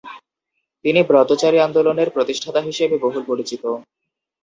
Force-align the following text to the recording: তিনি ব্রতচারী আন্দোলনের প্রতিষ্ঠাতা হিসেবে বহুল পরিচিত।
তিনি 0.85 0.99
ব্রতচারী 1.03 1.57
আন্দোলনের 1.59 2.09
প্রতিষ্ঠাতা 2.09 2.61
হিসেবে 2.61 2.95
বহুল 2.97 3.23
পরিচিত। 3.27 3.63